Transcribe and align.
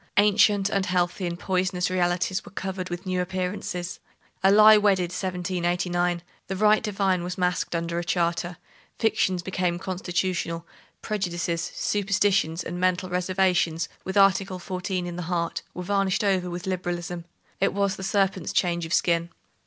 Ancient 0.17 0.67
unhealthy 0.67 1.27
and 1.27 1.39
poisonous 1.39 1.91
realities 1.91 2.43
were 2.43 2.51
covered 2.51 2.89
with 2.89 3.05
new 3.05 3.21
appearances. 3.21 3.99
A 4.43 4.49
lie 4.51 4.75
wedded 4.75 5.11
1789; 5.11 6.23
the 6.47 6.55
right 6.55 6.81
divine 6.81 7.23
was 7.23 7.37
masked 7.37 7.75
under 7.75 7.99
a 7.99 8.03
charter; 8.03 8.57
fictions 8.97 9.43
became 9.43 9.77
constitutional; 9.77 10.65
prejudices, 11.03 11.61
superstitions 11.75 12.63
and 12.63 12.79
mental 12.79 13.11
reservations, 13.11 13.89
with 14.03 14.17
Article 14.17 14.57
14 14.57 15.05
in 15.05 15.17
the 15.17 15.21
heart, 15.29 15.61
were 15.75 15.83
varnished 15.83 16.23
over 16.23 16.49
with 16.49 16.65
liberalism. 16.65 17.25
It 17.59 17.71
was 17.71 17.95
the 17.95 18.01
serpent's 18.01 18.53
change 18.53 18.87
of 18.87 18.95
skin. 18.95 19.29